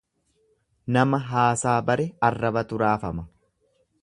[0.95, 3.31] Nama haasaa bare arrabatu raafama.